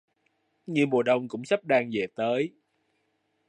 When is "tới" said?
2.15-2.53